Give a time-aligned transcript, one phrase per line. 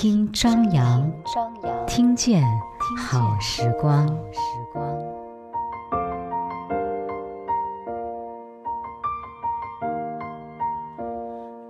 [0.00, 2.40] 听张扬，张扬听见
[2.96, 4.06] 好时光。
[4.06, 4.40] 时
[4.72, 4.96] 光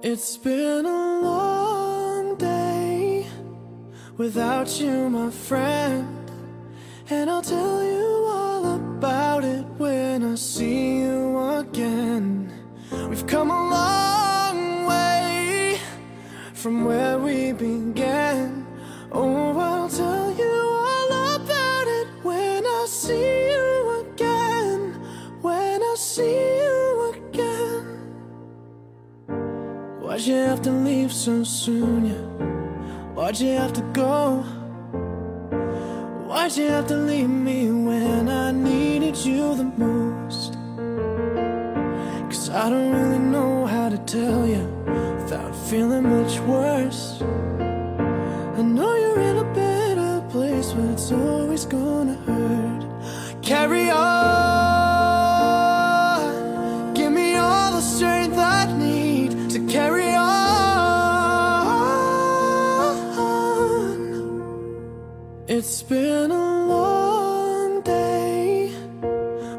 [0.03, 3.25] It's been a long day
[4.19, 6.05] without you, my friend.
[7.09, 12.51] And I'll tell you all about it when I see you again.
[13.09, 14.08] We've come a long
[16.59, 18.67] from where we began.
[19.13, 20.57] Oh, I'll tell you
[20.91, 24.95] all about it when I see you again.
[25.41, 27.85] When I see you again.
[30.01, 32.07] Why'd you have to leave so soon?
[32.07, 33.15] Yeah.
[33.15, 34.43] Why'd you have to go?
[36.27, 40.55] Why'd you have to leave me when I needed you the most?
[42.29, 44.78] Cause I don't really know how to tell you
[45.69, 47.21] feeling much worse.
[47.21, 52.87] I know you're in a better place, but it's always gonna hurt.
[53.43, 54.05] Carry on,
[56.95, 60.39] give me all the strength I need to carry on.
[65.49, 68.73] It's been a long day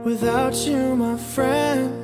[0.04, 2.00] without you, my friend.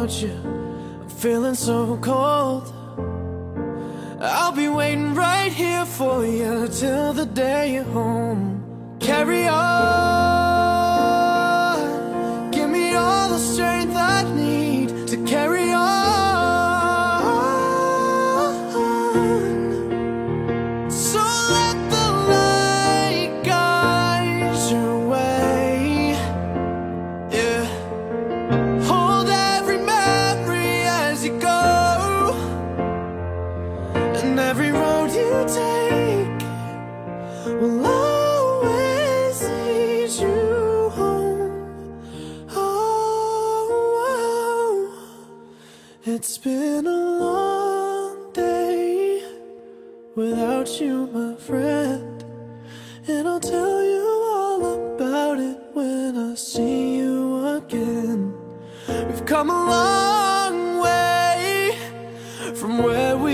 [0.00, 0.32] Without you?
[1.02, 2.72] I'm feeling so cold.
[4.20, 8.96] I'll be waiting right here for you till the day you're home.
[9.00, 10.09] Carry on.
[31.50, 32.32] Go,
[34.20, 36.42] and every road you take
[37.60, 41.52] will always lead you home.
[42.50, 43.68] Oh,
[44.10, 44.76] oh,
[46.04, 49.22] it's been a long day
[50.14, 52.24] without you, my friend,
[53.08, 54.06] and I'll tell you
[54.36, 54.60] all
[54.94, 58.34] about it when I see you again.
[59.08, 60.19] We've come a long way
[62.70, 63.29] from where we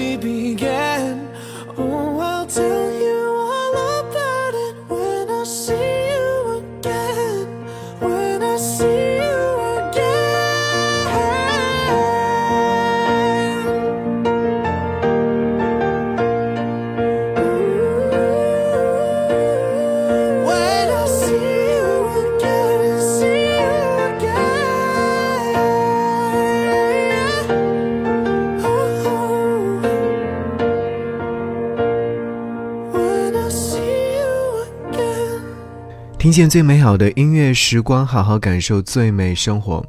[36.37, 39.83] 见最美好的音乐时光，好好感受最美生活。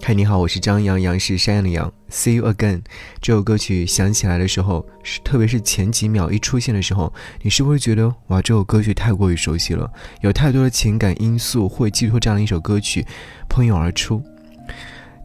[0.00, 1.92] 嗨，你好，我是张扬，杨是山羊的羊。
[2.08, 2.82] See you again，
[3.20, 9.90] 这首歌曲响起来的时候，是特别是前几秒一出现的时候，你是不是觉得哇，这首歌曲太过于熟悉了，
[10.20, 13.04] 有太多的情感因素会寄托这样的一首歌曲
[13.48, 14.22] 喷涌而出。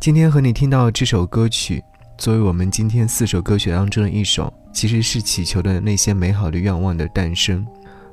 [0.02, 1.84] 今天和你听到这首歌曲，
[2.18, 7.64] 作为我们今天四首歌曲当中的一首，其实是祈求的那些美好的愿望的诞生。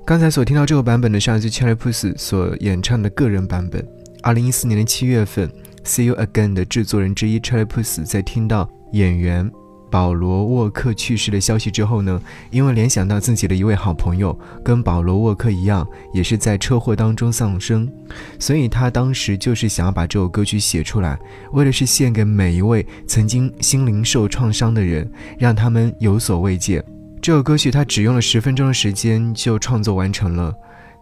[0.07, 3.83] 刚才所听到这个版本的，是来自 Cherry Puss 所演唱的个人版本。
[4.23, 5.49] 二零一四年的七月份，
[5.83, 9.51] 《See You Again》的制作人之一 Cherry Puss 在听到演员
[9.91, 12.21] 保罗沃克去世的消息之后呢，
[12.51, 17.91] 因为联想到自己的一位好朋友跟保罗沃克一样，也是在车祸当中丧生，
[18.39, 21.19] 所以他当时就是想要把这首歌曲写出来，
[21.53, 26.85] 为的是献给每一位曾经心灵受创伤的人，让他们有所慰藉。
[27.25, 30.55] 这首歌曲他只用了十分钟的时间就创作完成了，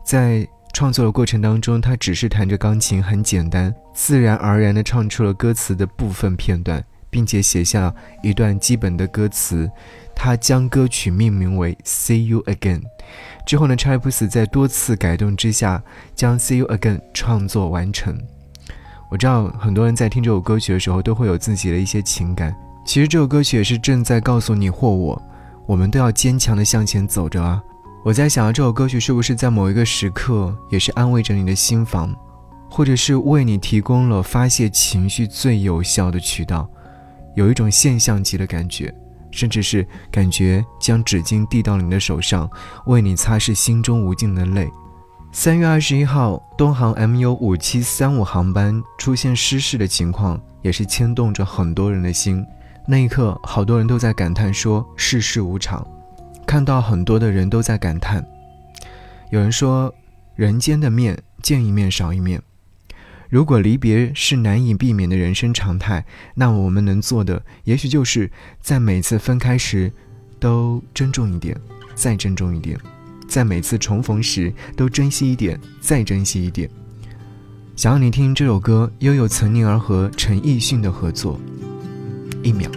[0.04, 6.80] 在创作的过程当中，他只是弹着钢琴，很简单，自然而然地唱出了歌词的部分片段，
[7.10, 7.92] 并且写下
[8.22, 9.68] 一段基本的歌词。
[10.14, 12.82] 他将歌曲命名为《See You Again》。
[13.44, 15.82] 之后呢，查理普斯在多次改动之下，
[16.14, 18.16] 将《See You Again》创作完成。
[19.10, 22.54] 我知道很多人在听这首歌曲的时候，都会有自己的一些情感。
[22.86, 25.20] 其实这首歌曲也是正在告诉你或我，
[25.66, 27.62] 我们都要坚强的向前走着啊。
[28.04, 32.14] 我在想，这首歌曲是不是在某一个时刻，也是安慰着你的心房，
[32.70, 36.68] 或者是为你提供了发泄情绪最有效的渠道，
[37.36, 38.92] 有一种现象级的感觉。
[39.34, 42.46] 甚至是感觉将纸巾递到你的手上，
[42.84, 44.70] 为你擦拭心中无尽的泪。
[45.32, 52.44] 三月二十一号，东航 MU 五七三五航班出现失事的情况，也是牵动着很多人的心。
[52.86, 55.86] 那一刻，好多人都在感叹说世事无常，
[56.44, 58.26] 看到很多的人都在感叹。
[59.30, 59.94] 有人说，
[60.34, 62.42] 人间的面见一面少一面。
[63.30, 68.30] 如果离别是难以避免的人生常态，那我们能做的，也许就是
[68.60, 69.90] 在每次分开时，
[70.38, 71.58] 都珍重一点，
[71.94, 72.76] 再珍重一点；
[73.28, 76.68] 在每次重逢时，都珍惜一点，再珍惜一点。
[77.74, 81.40] 想要你听这首歌，悠悠岑宁儿和陈奕迅的合作，
[82.42, 82.68] 一秒。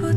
[0.00, 0.12] 不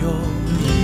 [0.00, 0.12] 有。
[0.46, 0.75] 你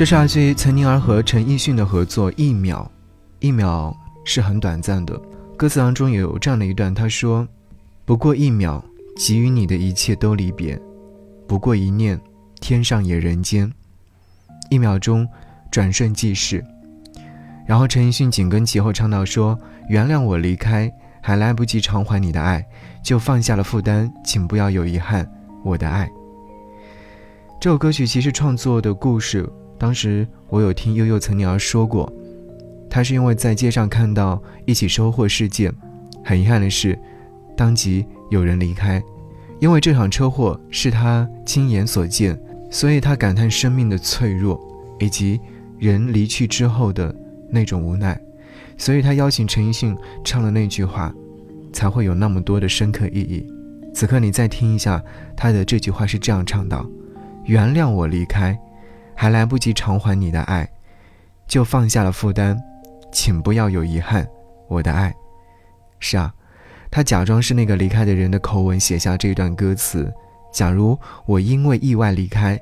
[0.00, 2.90] 这是来自于岑宁儿和陈奕迅的合作《一秒》，
[3.46, 5.14] 一秒是很短暂的。
[5.58, 7.46] 歌词当中也有这样的一段，他说
[8.06, 8.82] ：“不过一秒，
[9.14, 10.74] 给予你的一切都离别；
[11.46, 12.18] 不过一念，
[12.62, 13.70] 天上也人间。
[14.70, 15.28] 一秒钟，
[15.70, 16.64] 转瞬即逝。”
[17.68, 19.54] 然后陈奕迅紧跟其后唱到说
[19.90, 20.90] ：“原谅我离开，
[21.20, 22.66] 还来不及偿还你的爱，
[23.04, 25.30] 就放下了负担，请不要有遗憾，
[25.62, 26.10] 我的爱。”
[27.60, 29.46] 这首歌曲其实创作的故事。
[29.80, 32.12] 当时我有听悠悠岑宁儿说过，
[32.90, 35.72] 她是因为在街上看到一起收获事件，
[36.22, 36.98] 很遗憾的是，
[37.56, 39.02] 当即有人离开，
[39.58, 42.38] 因为这场车祸是她亲眼所见，
[42.70, 44.60] 所以她感叹生命的脆弱，
[44.98, 45.40] 以及
[45.78, 47.14] 人离去之后的
[47.48, 48.20] 那种无奈，
[48.76, 51.10] 所以他邀请陈奕迅唱了那句话，
[51.72, 53.46] 才会有那么多的深刻意义。
[53.94, 55.02] 此刻你再听一下
[55.34, 56.86] 他的这句话是这样唱道
[57.46, 58.54] ：“原谅我离开。”
[59.20, 60.66] 还来不及偿还你的爱，
[61.46, 62.58] 就放下了负担，
[63.12, 64.26] 请不要有遗憾，
[64.66, 65.14] 我的爱。
[65.98, 66.32] 是啊，
[66.90, 70.10] 他假装是那个离开的人的口吻写下这段歌词。
[70.50, 72.58] 假如我因为意外离开，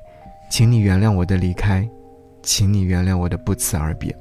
[0.51, 1.89] 请你原谅我的离开，
[2.43, 4.13] 请你原谅我的不辞而别。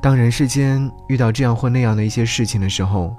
[0.00, 3.12] 当人世间遇到这样或那样的一些事情的时候，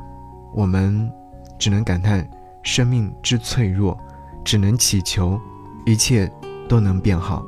[0.55, 1.11] 我们
[1.59, 2.25] 只能感叹
[2.63, 3.99] 生命之脆弱，
[4.45, 5.37] 只能祈求
[5.85, 6.31] 一切。
[6.73, 7.45] 都能变好，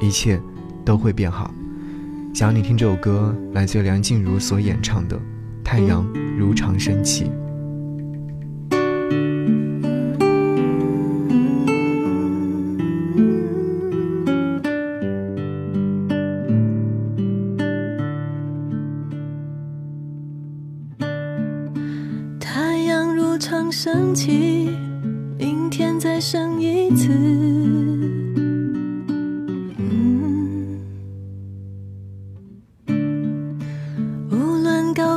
[0.00, 0.42] 一切
[0.84, 1.54] 都会变好。
[2.34, 5.16] 想要你听这首歌，来自梁静茹所演唱的
[5.62, 6.04] 《太阳
[6.36, 7.26] 如常升起》。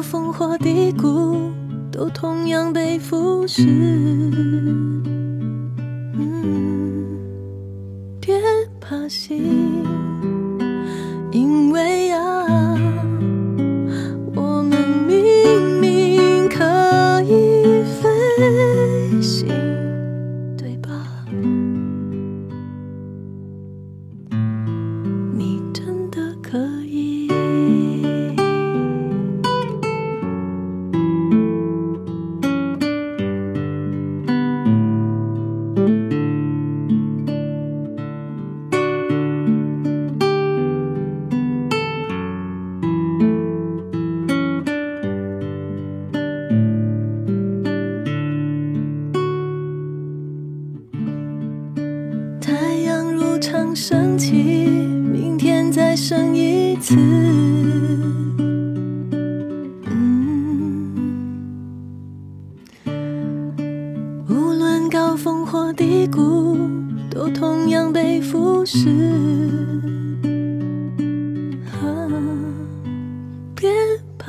[0.10, 1.52] 风或低谷，
[1.92, 4.89] 都同样被腐蚀。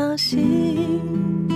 [0.01, 1.50] 那心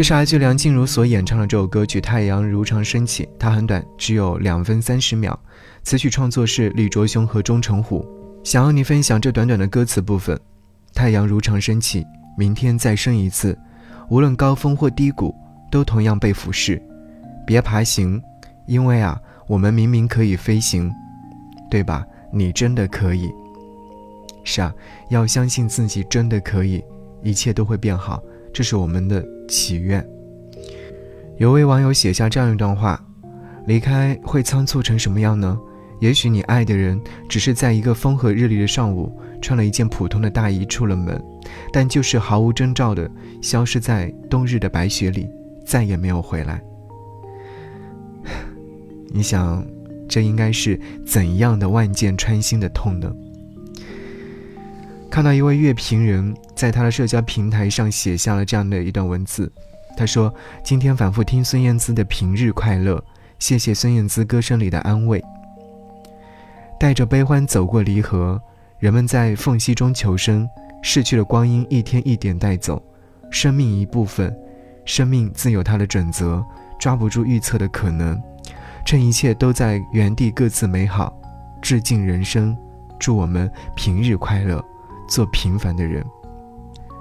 [0.00, 5.38] 这是来自梁静茹所演唱的这首歌曲《太阳如常升起》，它很短，只有两分三十秒。
[5.82, 8.02] 词曲创作是李卓雄和钟成虎。
[8.42, 10.40] 想要你分享这短短的歌词部分：
[10.94, 12.02] 太阳如常升起，
[12.34, 13.54] 明天再升一次。
[14.08, 15.34] 无论高峰或低谷，
[15.70, 16.80] 都同样被俯视。
[17.46, 18.22] 别爬行，
[18.66, 20.90] 因为啊，我们明明可以飞行，
[21.70, 22.06] 对吧？
[22.32, 23.30] 你真的可以。
[24.44, 24.72] 是啊，
[25.10, 26.82] 要相信自己真的可以，
[27.22, 28.22] 一切都会变好。
[28.52, 30.06] 这是我们的祈愿。
[31.38, 33.02] 有位网友写下这样一段话：
[33.66, 35.58] 离开会仓促成什么样呢？
[36.00, 41.22] 也许你爱的人只是在一个风和日丽的上午，穿了一件普通的大衣出了门，
[41.72, 43.10] 但就是毫无征兆的
[43.42, 45.28] 消失在冬日的白雪里，
[45.66, 46.62] 再也没有回来。
[49.12, 49.62] 你想，
[50.08, 53.12] 这应该是怎样的万箭穿心的痛呢？
[55.10, 59.52] 看到一位乐评人在他的社交平台上写下了这样的一段文字，
[59.96, 62.96] 他说：“今天反复听孙燕姿的《平日快乐》，
[63.40, 65.22] 谢谢孙燕姿歌声里的安慰。”
[66.78, 68.40] 带着悲欢走过离合，
[68.78, 70.48] 人们在缝隙中求生，
[70.80, 72.80] 逝去的光阴一天一点带走，
[73.30, 74.34] 生命一部分，
[74.84, 76.42] 生命自有它的准则，
[76.78, 78.18] 抓不住预测的可能。
[78.86, 81.12] 趁一切都在原地各自美好，
[81.60, 82.56] 致敬人生，
[82.98, 84.64] 祝我们平日快乐，
[85.10, 86.02] 做平凡的人。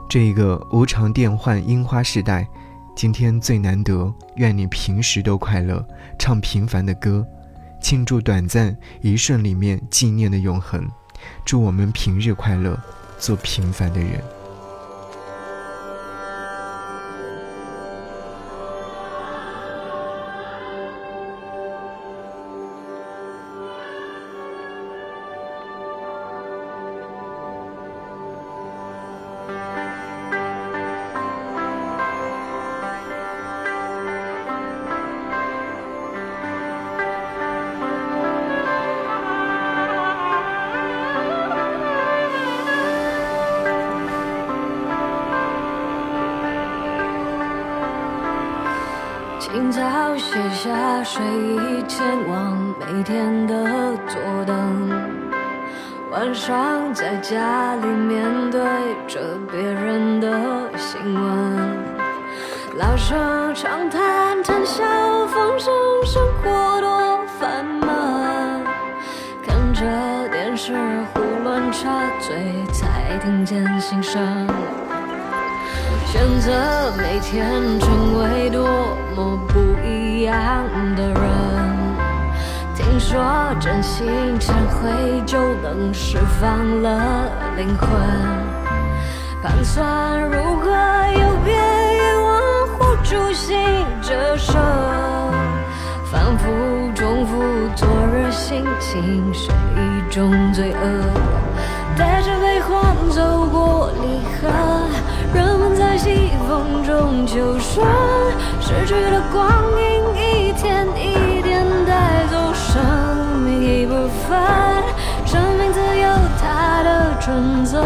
[0.10, 2.48] 这一个无常变幻樱花时代，
[2.96, 5.88] 今天最难得，愿你平时都快乐，
[6.18, 7.25] 唱平凡的歌，
[7.80, 10.86] 庆祝短暂一瞬里面纪念的永恒。
[11.46, 12.78] 祝我们平日快乐，
[13.20, 14.38] 做平凡的人。
[49.71, 49.81] 早
[50.17, 53.55] 卸下睡衣，前往每天的
[54.07, 54.89] 坐等。
[56.11, 58.59] 晚上在家里面对
[59.07, 59.19] 着
[59.51, 60.27] 别人的
[60.75, 61.77] 新闻，
[62.77, 64.83] 老生常谈谈笑
[65.27, 65.71] 风生，
[66.03, 68.63] 生活多烦闷。
[69.45, 69.85] 看着
[70.29, 70.73] 电视
[71.13, 74.47] 胡乱插嘴，才听见心声。
[76.07, 78.67] 选择每天成为多
[79.19, 80.63] 么不一样
[80.95, 81.21] 的人。
[82.73, 83.21] 听说
[83.59, 84.07] 真心
[84.39, 87.89] 忏悔就能释放了灵魂。
[89.43, 93.57] 盘算如何有别于忘乎初心
[94.01, 94.53] 折射，
[96.10, 96.47] 反复
[96.95, 97.43] 重复
[97.75, 101.05] 昨日心情是一种罪恶。
[101.97, 104.49] 带着悲欢走过离合。
[105.34, 106.18] 人们在西
[106.49, 107.85] 风中求生，
[108.59, 114.35] 逝去的光阴一天一点带走生命一部分。
[115.27, 116.09] 生命自有
[116.41, 117.85] 它的准则，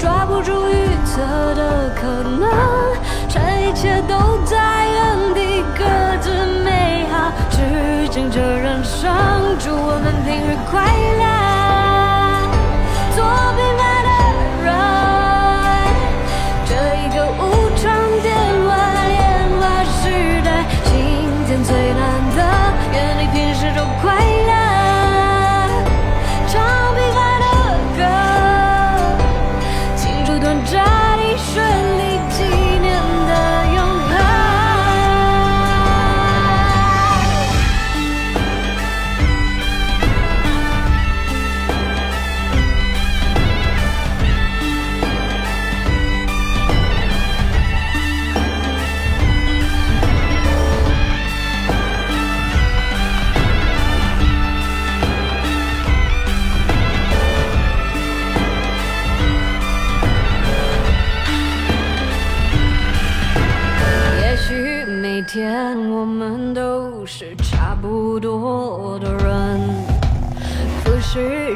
[0.00, 1.22] 抓不住预测
[1.54, 2.50] 的可能。
[3.28, 5.84] 趁一切都在原地各
[6.20, 6.28] 自
[6.64, 9.08] 美好，致敬这人生，
[9.60, 10.56] 祝我们平日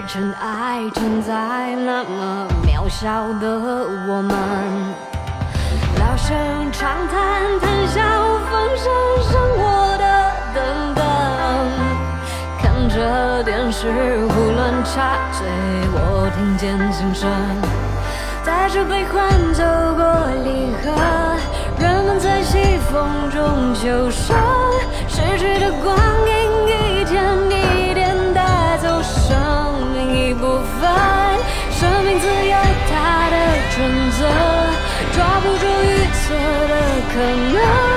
[0.08, 3.06] 尘埃承载那么渺小
[3.38, 3.46] 的
[4.08, 4.34] 我们，
[6.00, 6.36] 老生
[6.72, 8.00] 常谈谈笑
[8.50, 8.90] 风生
[9.22, 9.62] 生活
[9.98, 10.02] 的
[10.52, 10.58] 等
[10.96, 11.04] 等，
[12.58, 13.86] 看着电视
[14.30, 15.46] 胡乱插嘴，
[15.92, 17.30] 我听见心声，
[18.44, 19.62] 带着悲欢走
[19.94, 20.02] 过
[20.42, 20.90] 离合，
[21.80, 22.58] 人们在西
[22.92, 24.36] 风中求生，
[25.08, 25.96] 逝去的光
[26.28, 26.32] 阴
[26.68, 29.36] 一天一天带走生
[29.94, 29.98] 命。
[30.28, 30.90] 一部分，
[31.70, 32.54] 生命自有
[32.90, 33.36] 它的
[33.74, 33.78] 准
[34.12, 34.18] 则，
[35.12, 36.34] 抓不住预测
[36.68, 36.72] 的
[37.12, 37.14] 可
[37.54, 37.89] 能，